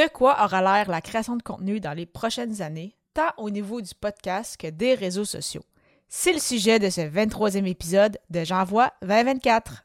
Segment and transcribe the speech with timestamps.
[0.00, 3.82] De quoi aura l'air la création de contenu dans les prochaines années, tant au niveau
[3.82, 5.60] du podcast que des réseaux sociaux?
[6.08, 9.84] C'est le sujet de ce 23e épisode de J'envoie 2024.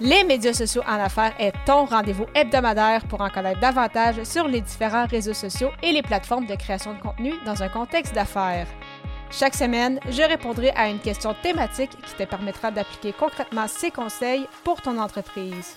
[0.00, 4.62] Les médias sociaux en affaires est ton rendez-vous hebdomadaire pour en connaître davantage sur les
[4.62, 8.68] différents réseaux sociaux et les plateformes de création de contenu dans un contexte d'affaires.
[9.30, 14.48] Chaque semaine, je répondrai à une question thématique qui te permettra d'appliquer concrètement ces conseils
[14.64, 15.76] pour ton entreprise.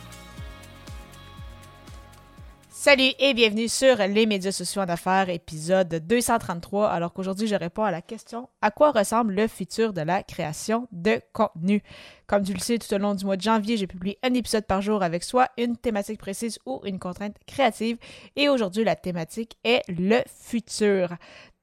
[2.83, 6.89] Salut et bienvenue sur les médias sociaux en affaires, épisode 233.
[6.89, 10.87] Alors qu'aujourd'hui, je réponds à la question à quoi ressemble le futur de la création
[10.91, 11.83] de contenu?
[12.25, 14.65] Comme tu le sais, tout au long du mois de janvier, j'ai publié un épisode
[14.65, 17.99] par jour avec soit une thématique précise ou une contrainte créative.
[18.35, 21.09] Et aujourd'hui, la thématique est le futur.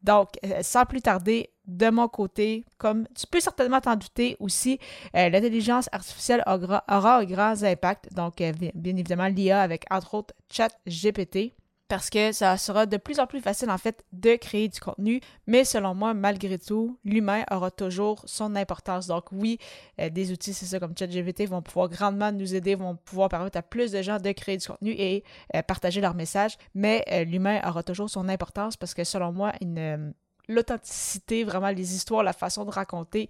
[0.05, 4.81] Donc, euh, sans plus tarder, de mon côté, comme tu peux certainement t'en douter aussi,
[5.15, 8.13] euh, l'intelligence artificielle aura, un grand impact.
[8.15, 11.53] Donc, euh, bien évidemment, l'IA avec entre autres ChatGPT
[11.87, 15.23] parce que ça sera de plus en plus facile en fait de créer du contenu,
[15.47, 19.07] mais selon moi, malgré tout, l'humain aura toujours son importance.
[19.07, 19.59] Donc oui,
[19.97, 23.63] des outils, c'est ça, comme ChatGPT vont pouvoir grandement nous aider, vont pouvoir permettre à
[23.63, 25.25] plus de gens de créer du contenu et
[25.67, 30.13] partager leur message, mais l'humain aura toujours son importance parce que selon moi, une
[30.49, 33.29] l'authenticité, vraiment les histoires, la façon de raconter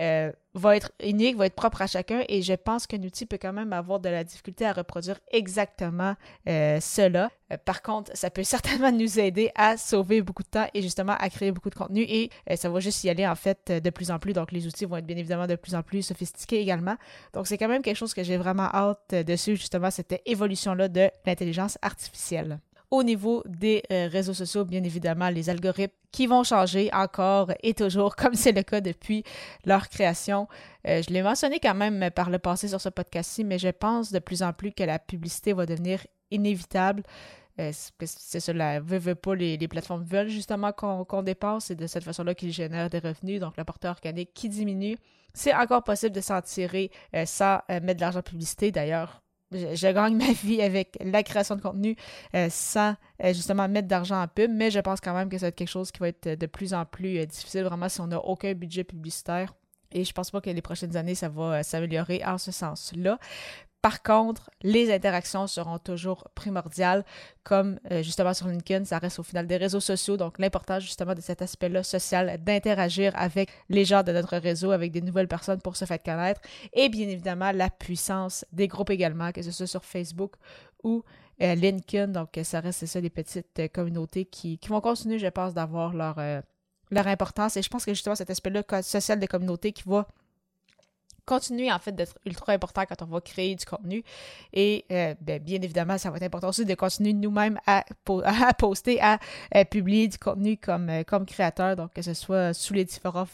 [0.00, 3.38] euh, va être unique, va être propre à chacun et je pense qu'un outil peut
[3.40, 6.16] quand même avoir de la difficulté à reproduire exactement
[6.48, 7.30] euh, cela.
[7.52, 11.14] Euh, par contre, ça peut certainement nous aider à sauver beaucoup de temps et justement
[11.18, 14.10] à créer beaucoup de contenu et ça va juste y aller en fait de plus
[14.10, 14.32] en plus.
[14.32, 16.96] Donc les outils vont être bien évidemment de plus en plus sophistiqués également.
[17.32, 21.10] Donc c'est quand même quelque chose que j'ai vraiment hâte dessus, justement, cette évolution-là de
[21.24, 22.58] l'intelligence artificielle.
[22.92, 27.74] Au niveau des euh, réseaux sociaux, bien évidemment, les algorithmes qui vont changer encore et
[27.74, 29.24] toujours, comme c'est le cas depuis
[29.64, 30.46] leur création.
[30.86, 34.12] Euh, je l'ai mentionné quand même par le passé sur ce podcast-ci, mais je pense
[34.12, 37.02] de plus en plus que la publicité va devenir inévitable.
[37.58, 42.04] Euh, c'est ça, la, veut, pas, les, plateformes veulent justement qu'on dépasse et de cette
[42.04, 44.96] façon-là qu'ils génèrent des revenus, donc le porteur organique qui diminue.
[45.34, 46.90] C'est encore possible de s'en tirer
[47.24, 48.70] sans mettre de l'argent en publicité.
[48.72, 49.22] D'ailleurs,
[49.52, 51.96] je, gagne ma vie avec la création de contenu
[52.34, 55.46] euh, sans euh, justement mettre d'argent en pub, mais je pense quand même que ça
[55.46, 58.00] va être quelque chose qui va être de plus en plus euh, difficile vraiment si
[58.00, 59.54] on n'a aucun budget publicitaire.
[59.92, 63.18] Et je pense pas que les prochaines années, ça va s'améliorer en ce sens-là.
[63.86, 67.04] Par contre, les interactions seront toujours primordiales,
[67.44, 71.14] comme euh, justement sur LinkedIn, ça reste au final des réseaux sociaux, donc l'importance justement
[71.14, 75.60] de cet aspect-là social, d'interagir avec les gens de notre réseau, avec des nouvelles personnes
[75.60, 76.40] pour se faire connaître,
[76.72, 80.34] et bien évidemment la puissance des groupes également, que ce soit sur Facebook
[80.82, 81.04] ou
[81.40, 85.54] euh, LinkedIn, donc ça reste ça des petites euh, communautés qui, vont continuer, je pense,
[85.54, 86.16] d'avoir leur,
[86.90, 90.08] leur importance, et je pense que justement cet aspect-là social des communautés qui va
[91.26, 94.02] continuer en fait d'être ultra important quand on va créer du contenu.
[94.52, 97.84] Et euh, ben, bien évidemment, ça va être important aussi de continuer nous-mêmes à,
[98.58, 99.18] poster, à,
[99.54, 103.26] euh, publier du contenu comme, euh, comme créateur, donc que ce soit sous les différents,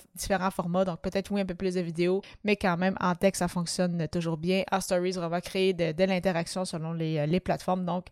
[0.50, 3.48] formats, donc peut-être oui un peu plus de vidéos, mais quand même en texte, ça
[3.48, 4.64] fonctionne toujours bien.
[4.72, 8.06] En stories, on va créer de, l'interaction selon les, plateformes, donc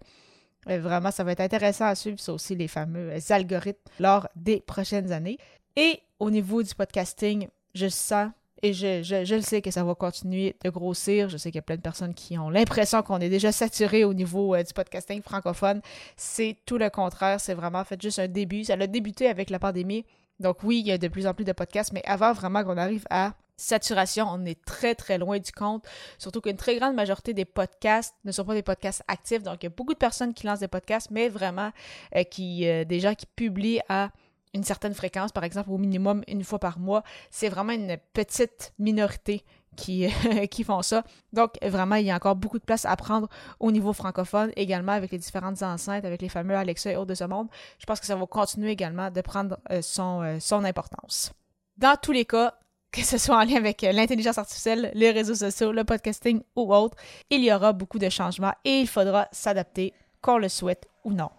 [0.67, 5.11] vraiment, ça va être intéressant à suivre, ça aussi les fameux algorithmes lors des prochaines
[5.11, 5.39] années.
[5.77, 8.31] Et au niveau du podcasting, je sens
[8.63, 11.29] et je, le sais que ça va continuer de grossir.
[11.29, 14.05] Je sais qu'il y a plein de personnes qui ont l'impression qu'on est déjà saturé
[14.05, 15.81] au niveau euh, du podcasting francophone.
[16.17, 17.41] C'est tout le contraire.
[17.41, 18.65] C'est vraiment fait juste un début.
[18.65, 20.05] Ça a débuté avec la pandémie.
[20.39, 22.79] Donc oui, il y a de plus en plus de podcasts, mais avant vraiment qu'on
[22.79, 25.85] arrive à saturation, on est très très loin du compte.
[26.19, 29.43] Surtout qu'une très grande majorité des podcasts ne sont pas des podcasts actifs.
[29.43, 31.71] Donc il y a beaucoup de personnes qui lancent des podcasts, mais vraiment
[32.17, 34.11] euh, qui euh, des gens qui publient à
[34.55, 37.03] une certaine fréquence, par exemple au minimum une fois par mois.
[37.31, 39.45] C'est vraiment une petite minorité
[39.77, 40.09] qui,
[40.51, 41.05] qui font ça.
[41.33, 44.93] Donc, vraiment, il y a encore beaucoup de place à prendre au niveau francophone, également
[44.93, 47.49] avec les différentes enceintes, avec les fameux Alexa et autres de ce monde.
[47.79, 51.33] Je pense que ça va continuer également de prendre euh, son, euh, son importance.
[51.77, 52.55] Dans tous les cas,
[52.93, 56.75] que ce soit en lien avec euh, l'intelligence artificielle, les réseaux sociaux, le podcasting ou
[56.75, 56.97] autre,
[57.31, 61.31] il y aura beaucoup de changements et il faudra s'adapter, qu'on le souhaite ou non.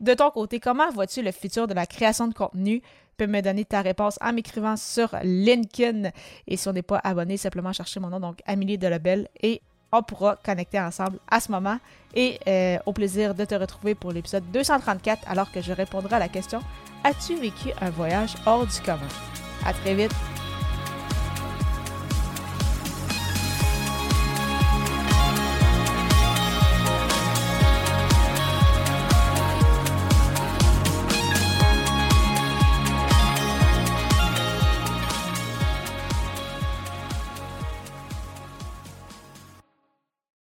[0.00, 2.82] De ton côté, comment vois-tu le futur de la création de contenu?
[3.18, 6.10] Peux me donner ta réponse en m'écrivant sur LinkedIn.
[6.46, 9.60] Et si on n'est pas abonné, simplement chercher mon nom, donc Amélie Delobel, et
[9.92, 11.78] on pourra connecter ensemble à ce moment.
[12.14, 16.18] Et euh, au plaisir de te retrouver pour l'épisode 234, alors que je répondrai à
[16.18, 16.60] la question
[17.04, 19.08] As-tu vécu un voyage hors du commun?
[19.66, 20.39] À très vite!